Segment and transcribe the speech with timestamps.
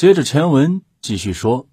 [0.00, 1.68] 接着前文继续说，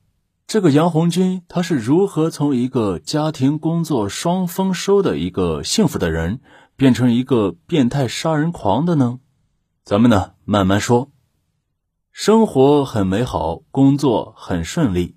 [0.48, 6.42] 这个杨红军他是如何从一个家庭工作双丰收的一个幸福的人，
[6.76, 9.20] 变成一个变态杀人狂的呢？
[9.86, 11.10] 咱们呢慢慢说。
[12.12, 15.16] 生活很美好，工作很顺利，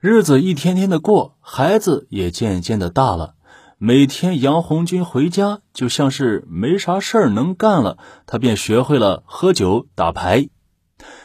[0.00, 3.36] 日子一天天的过，孩子也渐渐的大了。
[3.78, 10.48] 每天杨红军回家就像是没啥事儿能干了，他便学会了喝酒打牌。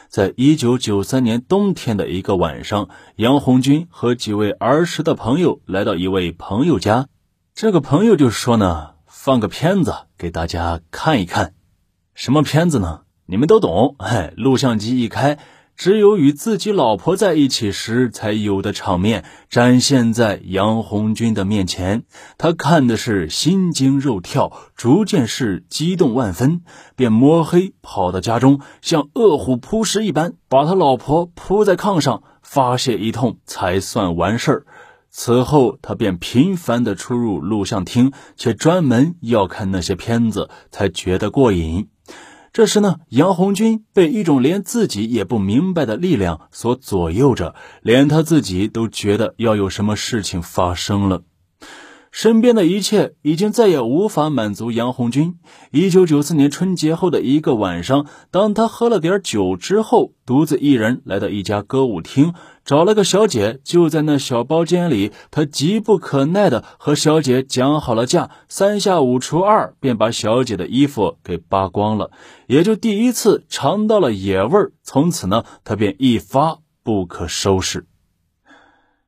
[0.08, 7.08] 在一九九三年冬天的一个晚上，杨红军和几位儿时的朋友来到一位朋友家，
[7.54, 11.54] 这个朋友就说呢，放个片子给大家看一看，
[12.14, 13.02] 什么片子呢？
[13.26, 15.38] 你们都懂，哎，录像机一开，
[15.76, 22.04] 只有与自己老婆在一起时才有的场面展现在杨红军的面前。
[22.38, 26.62] 他看的是心惊肉跳，逐渐是激动万分，
[26.94, 34.66] 便摸黑跑到家中，像饿虎扑食一般，把他老婆扑在炕上发泄一通，才算完事儿。
[35.10, 41.88] 此后，他便频繁地出入录像厅，且专门要看那些片子，才觉得过瘾。
[42.54, 51.22] 这时呢，杨红军被一种连自己也不明白的力量所左右着，连他自己都觉得要有什么事情发生了。
[52.12, 55.34] 身边的一切已经再也无法满足杨红军。
[55.72, 72.10] 一九九四年春节后的一个晚上，当他喝了点酒之后，独自一人来到一家歌舞厅，找了个小姐，就在那小包间里，他急不可耐的和小姐讲好了价，三下五除二便把小姐的衣服给扒光了，
[72.46, 74.72] 也就第一次尝到了野味儿。
[74.82, 77.86] 从此呢，他便一发不可收拾。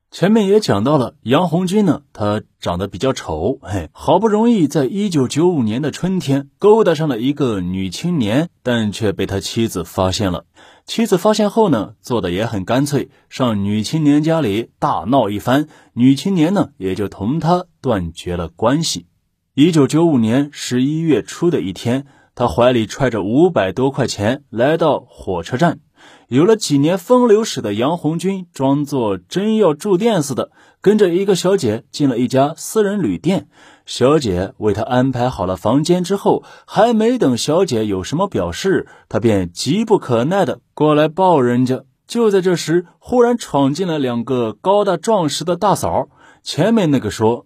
[0.09, 10.45] 前面也讲到了，杨红军呢，他长得比较丑，嘿，好不容易在一九九五年的春天勾搭上了一个女青年，但却被他妻子发现了。
[10.85, 19.07] 妻子发现后呢，做的也很干脆，上女青年家里大闹一番，女青年呢也就同他断绝了关系。
[19.53, 25.79] 一九九五年十一月初的一天，他怀里揣着五百多块钱来到火车站。
[26.27, 30.51] 有了几年风流史的杨红军，装作真要住店似的，
[30.81, 33.47] 跟着一个小姐进了一家私人旅店。
[33.85, 41.83] 小姐为他安排好了房间之后，还没等小姐有什么表示，他便急不可耐的过来抱人家。
[42.05, 46.09] 就在这时，忽然闯进来两个高大壮实的大嫂。
[46.43, 47.45] 前面那个说：“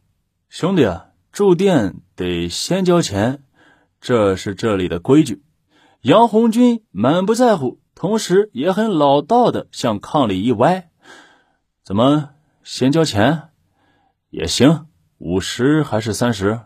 [0.50, 3.44] 兄弟啊，住店得先交钱，
[4.00, 5.42] 这是这里的规矩。”
[6.02, 7.81] 杨红军满不在乎。
[8.02, 10.90] 同时也很老道的向炕里一歪，
[11.86, 12.30] 怎么
[12.64, 13.50] 先交钱
[14.32, 14.88] 也行，
[15.20, 16.62] 五十还是三十？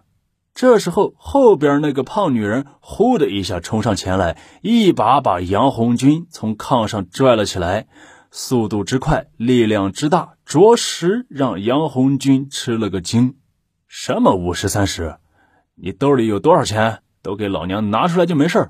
[0.54, 7.88] 这时候后边那个胖女人呼的一下冲上前来，一把把杨红军从炕上拽了起来，
[8.32, 13.36] 速度之快，力量之大，着实让杨红军吃了个惊。
[13.90, 15.18] 什么五十三十？
[15.76, 17.02] 你兜里有多少钱？
[17.22, 18.70] 都给老娘拿出来就没事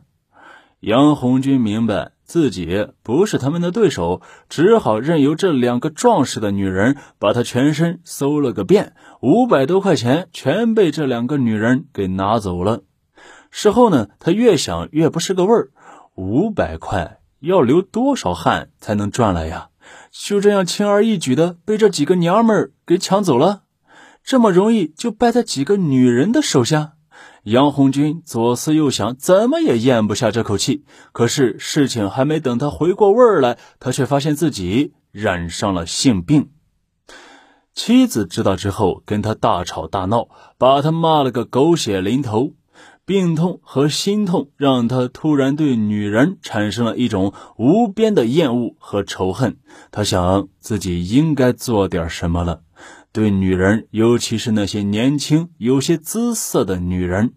[0.85, 2.11] 杨红军明白。
[2.25, 8.93] 自己不是他们的对手，只好任由这两个壮实的女人把他全身搜了个遍。
[9.19, 12.81] 五百多块钱全被这两个女人给拿走了。
[13.49, 15.69] 事后呢，他越想越不是个味儿。
[16.13, 19.69] 五百块要流多少汗才能赚来呀？
[20.11, 23.63] 就这样轻而易举的被这几个娘们儿给抢走了，
[24.23, 26.93] 这么容易就败在几个女人的手下？
[27.45, 30.83] 杨红军左思右想，怎么也咽不下这口气。
[31.11, 36.49] 可是事情还没等他回过味儿来，他却发现自己染上了性病。
[37.75, 42.53] 妻子知道之后，跟他大吵大闹，把他骂了个狗血淋头。
[43.05, 49.57] 病痛和心痛让他突然对女人产生了一种无边的厌恶和仇恨。
[49.91, 52.61] 他想自己应该做点什么了。
[53.15, 57.31] 对女人，尤其是那些年轻、有些姿色的女人，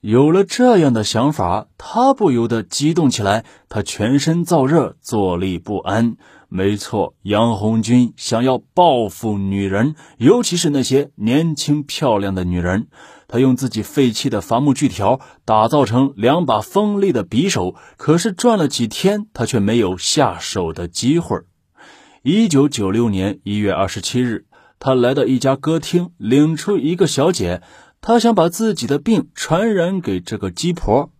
[0.00, 3.44] 有了这样的想法，他不由得激动起来。
[3.68, 6.16] 他全身燥热，坐立不安。
[6.48, 12.88] 没错，杨红军想要报复女人，尤其是那些年轻漂亮的女人。
[13.28, 21.38] 他用自己废弃的伐木锯条打造成两把锋利的匕首，可是转了几天，他却没有下手的机会。
[22.24, 24.46] 一九九六年一月二十七日。
[24.78, 27.62] 他来到一家歌厅，领出一个小姐。
[28.00, 31.10] 他想把自己的病传染给这个鸡婆，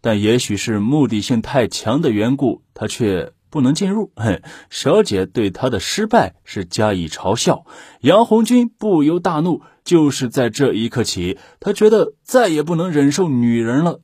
[0.00, 4.12] 但也许是目的性太强的缘故，他却不能进入。
[4.16, 7.64] 嘿，小姐对他的失败是加以嘲笑。
[8.00, 9.62] 杨红军不由大怒。
[9.84, 14.00] 就是在这一刻起，他觉得再也不能忍受女人了。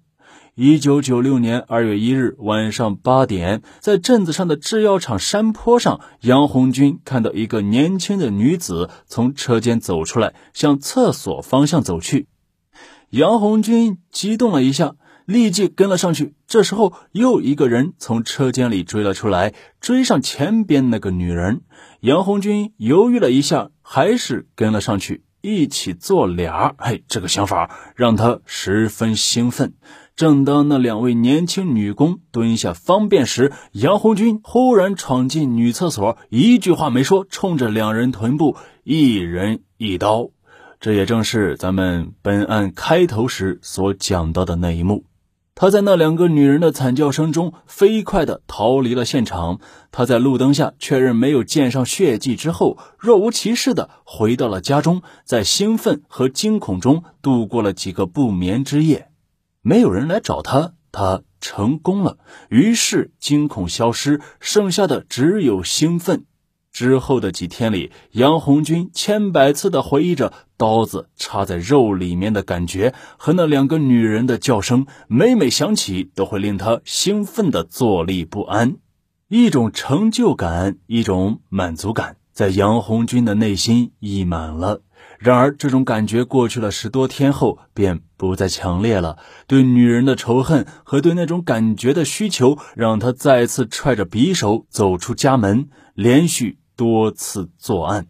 [0.57, 12.27] 一九九六年二月一日晚上八点，在镇子上的制药厂山坡上，杨红军看到一个年轻的女子从车间走出来，向厕所方向走去。
[13.11, 16.35] 杨红军激动了一下，立即跟了上去。
[16.49, 21.61] 这时候，又一个人从车间里追了出来，追上前边那个女人。
[22.01, 25.23] 杨红军犹豫了一下，还是跟了上去。
[25.43, 29.73] 一起做俩，嘿，这个想法让他十分兴奋。
[30.17, 40.31] 正当那两位年轻女工蹲下方便时，杨红军忽然闯进女厕所，一句话没说，冲着两人臀部一人一刀。
[40.79, 45.05] 这也正是咱们本案开头时所讲到的那一幕。
[45.55, 49.61] 他在那两个女人的惨叫声中飞快地逃离了现场。
[49.93, 59.10] 他在路灯下确认没有溅上血迹之后，若无其事地回到了家中，在兴奋和惊恐中度过了几个不眠之夜。
[59.63, 62.19] 没有人来找他，他成功了。
[62.49, 66.25] 于是惊恐消失，剩下的只有兴奋。
[66.73, 78.77] 之后的几天里，杨红军千百次的回忆着刀子插在肉里面的感觉和那两个女人的叫声，每每想起都会令他兴奋的坐立不安，
[79.29, 84.81] 一种成就感，一种满足感，在杨红军的内心溢满了。
[85.19, 89.19] 然而，这种感觉过去了十多天后便不再强烈了。
[89.49, 96.59] 对女人的仇恨和对那种感觉的需求，让他再次揣着匕首走出家门，连续。
[96.77, 98.07] 多次作案，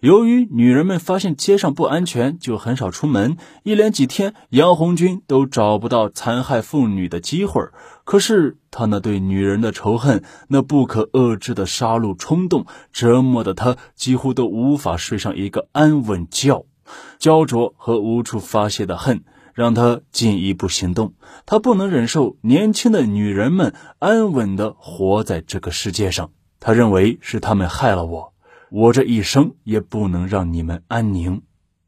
[0.00, 3.38] 由于女人们发现街上不安全，就很少出门。
[3.62, 7.62] 一连几天，杨红军都找不到残害妇女的机会。
[8.04, 16.66] 可是他那对女人的仇恨，那不可遏制的杀戮冲动，折磨的他几乎都无法睡上一个安稳觉。
[17.18, 21.14] 焦灼和无处发泄的恨，让他进一步行动。
[21.46, 26.30] 他不能忍受年轻的女人们安稳的活在这个世界上。
[26.60, 28.32] 他认为是他们害了我，
[28.70, 31.42] 我这一生也不能让你们安宁。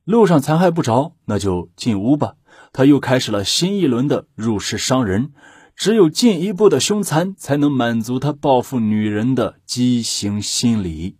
[0.04, 2.34] 路上残害不着，那就进屋吧。
[2.72, 5.32] 他又开始了新一轮的入室伤人，
[5.74, 11.16] 只有进一步的凶残，才能满足他报复女人的畸形心理。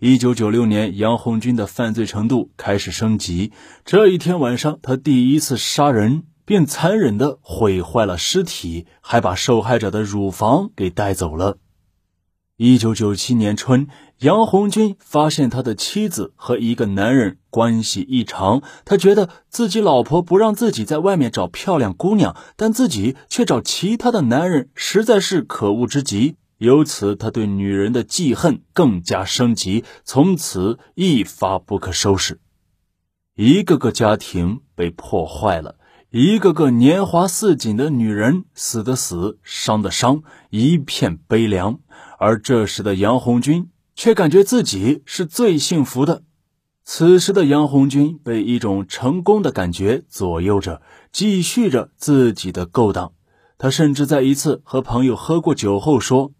[0.00, 3.52] 一九九六年，杨红军的犯罪程度开始升级。
[3.84, 11.58] 这一天晚上，他第一次杀人，并残忍地毁坏了尸体，还把受害者的乳房给带走了。
[12.56, 13.86] 一九九七年春，
[14.18, 18.60] 杨红军发现他的妻子和一个男人关系异常。
[18.84, 26.36] 他觉得自己老婆不让自己在外面找漂亮姑娘，但自己却找其他的男人，实在是可恶之极。
[26.60, 32.38] 由此，他对女人的记恨更加升级，从此一发不可收拾。
[33.34, 35.76] 一个个家庭被破坏了，
[36.10, 41.80] 一个个年华似锦的女人死的死，伤的伤，一片悲凉。
[42.18, 46.24] 而这时的杨红军却感觉自己是最幸福的。
[46.84, 53.14] 此时的杨红军被一种成功的感觉左右着，继续着自己的勾当。
[53.56, 56.32] 他甚至在一次和朋友喝过酒后说：“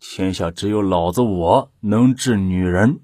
[0.00, 3.00] 天下只有老子我能治女人。”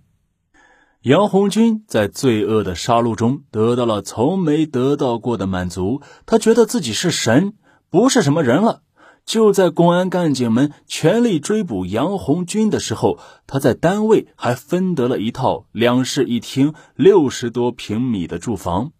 [1.03, 7.53] 杨红军在罪恶的杀戮中得到了从没得到过的满足，他觉得自己是神，
[7.91, 8.81] 不是什么人了。
[9.27, 18.93] 就在公安干警们全力追捕杨红军的时候，他在单位还分得了一套两室一厅、六十多平米的住房，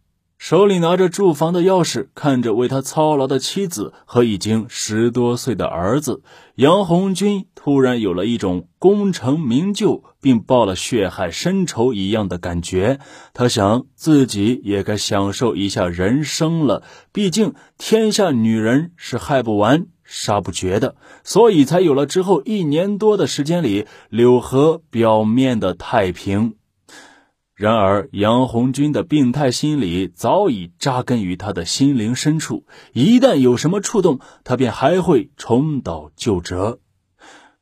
[0.45, 6.21] 手里拿着住房的钥匙，看着为他操劳的妻子和已经十多岁的儿子，
[6.57, 13.01] 杨红军突然有了一种功成名就并报了血海深仇一样的感觉。
[13.33, 19.87] 他想自己也该享受一下人生了，毕竟天下女人是害不完。
[20.03, 26.57] 杀不绝的，所以才有了之后一年多的时间里柳河表面的太平。
[27.55, 36.81] 然而杨红军的病态心理早已扎根于他的心灵深处，一旦有什么触动，他便还会重蹈旧辙。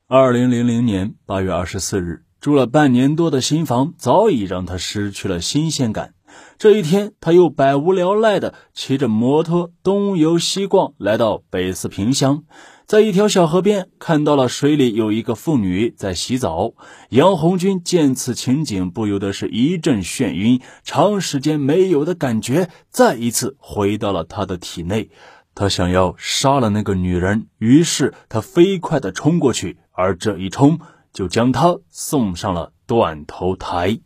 [0.09, 6.15] 二零零零年八月二十四日，住了半年多的新房早已让他失去了新鲜感。
[6.57, 12.45] 这一天，他又百无聊赖地骑着摩托东游西逛，来到北四平乡，
[12.93, 16.75] 在一条小河边看到了水里有一个妇女在洗澡。
[17.09, 25.09] 杨红军见此情景，不由得是一阵眩晕，长时间没有的感觉再一次回到了他的体内。
[25.55, 30.79] 他想要杀了那个女人，于是他飞快地冲过去，而这一冲
[31.15, 34.01] 就将他送上了断头台。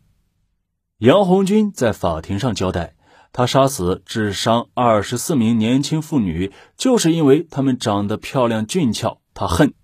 [0.98, 2.94] 杨红军在法庭上交代，
[3.36, 9.20] 他杀死致伤二十四名年轻妇女，就是因为她们长得漂亮俊俏。
[9.34, 9.74] 他恨。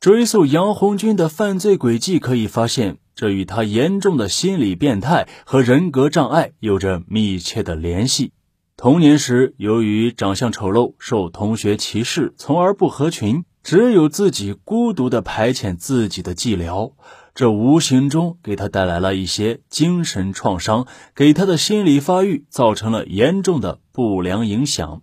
[0.00, 8.32] 追溯杨红军的犯罪轨迹，可以发现，这与他严重的心理变态和人格障碍有着密切的联系。
[8.76, 16.94] 童年时，由于长相丑陋，受同学歧视，从而不合群，只有自己孤独的排遣自己的寂寥。
[17.34, 20.86] 这无形中给他带来了一些精神创伤，
[21.16, 25.02] 给他的心理发育造成了严重的不良影响。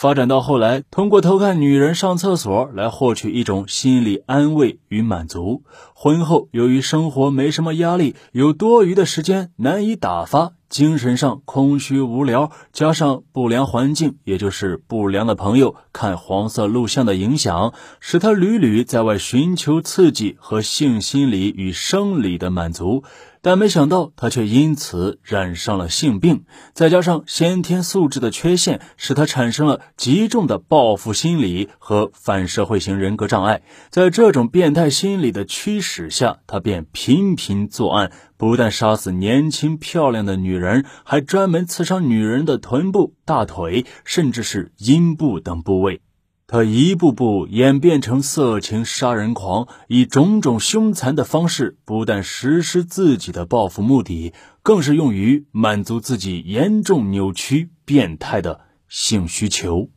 [0.00, 5.62] 发展到后来，通过偷看女人上厕所来获取一种心理安慰与满足。
[5.92, 10.52] 婚后，由于生活没什么压力，有多余的时间难以打发。
[10.70, 23.02] 精神上空虚无聊，加上不良环境，也就是不良的朋友看黄色录像的影响，使他屡屡在外寻求刺激和性心理与生理的满足。
[23.42, 26.44] 但没想到，他却因此染上了性病，
[26.74, 33.62] 再加上先天素质的缺陷，使他产生了极重的报复心理和反社会型人格障碍。
[33.88, 46.02] 在这种变态心理的驱使下，他便频频作案，不但杀死年轻漂亮的女人，还专门刺伤女人的臀部、大腿，甚至是阴部等部位。
[46.52, 54.32] 他一步步演变成色情杀人狂，以种种凶残的方式，不但实施自己的报复目的，
[54.64, 59.90] 更是用于满足自己严重扭曲、变态的性需求。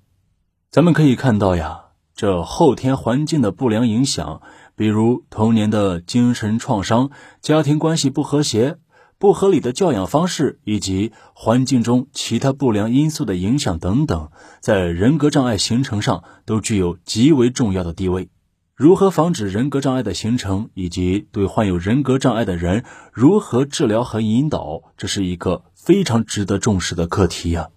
[0.69, 4.43] 咱们可以看到呀，这后天环境的不良影响，
[4.75, 7.09] 比如童年的精神创伤、
[7.41, 8.77] 家庭关系不和谐。
[9.23, 18.27] 不合理的教养方式以及环境中其他不良因素的影响等等，在人格障碍形成上都具有极为重要的地位。
[18.75, 27.69] 如何防止人格障碍的形成，以及对患有人格障碍的人如何治疗和引导，这是一个非常值得重视的课题呀。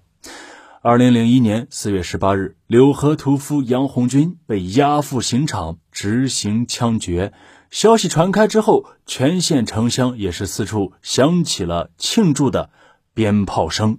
[0.82, 7.32] 二零零一年四月十八日，柳河屠夫杨红军被押赴刑场执行枪决。
[7.70, 12.70] 消息传开之后，全县城乡也是四处响起了庆祝的
[13.14, 13.98] 鞭炮声。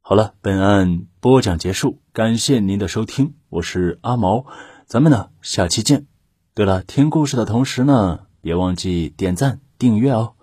[0.00, 4.46] 好了，本案播讲结束，感谢您的收听，我是阿毛，
[4.86, 6.06] 咱们呢下期见。
[6.54, 10.34] 对了，听故事的同时呢，别忘记点赞订阅哦，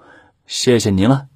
[0.45, 1.34] 谢谢您了。